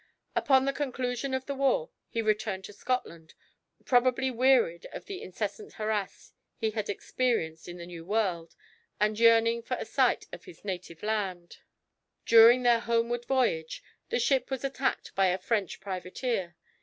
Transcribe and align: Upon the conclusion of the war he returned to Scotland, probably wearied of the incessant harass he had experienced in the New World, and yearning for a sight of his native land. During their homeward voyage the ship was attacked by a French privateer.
Upon 0.35 0.65
the 0.65 0.73
conclusion 0.73 1.31
of 1.35 1.45
the 1.45 1.53
war 1.53 1.91
he 2.09 2.23
returned 2.23 2.63
to 2.63 2.73
Scotland, 2.73 3.35
probably 3.85 4.31
wearied 4.31 4.87
of 4.87 5.05
the 5.05 5.21
incessant 5.21 5.73
harass 5.73 6.33
he 6.57 6.71
had 6.71 6.89
experienced 6.89 7.67
in 7.67 7.77
the 7.77 7.85
New 7.85 8.03
World, 8.03 8.55
and 8.99 9.19
yearning 9.19 9.61
for 9.61 9.77
a 9.79 9.85
sight 9.85 10.25
of 10.33 10.45
his 10.45 10.65
native 10.65 11.03
land. 11.03 11.59
During 12.25 12.63
their 12.63 12.79
homeward 12.79 13.25
voyage 13.25 13.83
the 14.09 14.17
ship 14.17 14.49
was 14.49 14.63
attacked 14.63 15.13
by 15.13 15.27
a 15.27 15.37
French 15.37 15.79
privateer. 15.79 16.55